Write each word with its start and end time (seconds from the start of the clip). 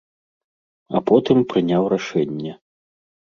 А 0.99 1.01
потым 1.09 1.37
прыняў 1.53 1.83
рашэнне. 1.95 2.57